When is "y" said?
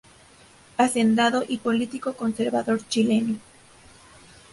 1.47-1.57